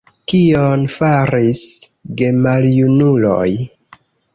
Kion 0.31 0.85
faris 0.93 1.61
gemaljunuloj? 2.23 3.51